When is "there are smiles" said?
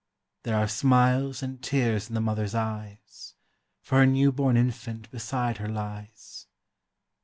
0.41-1.43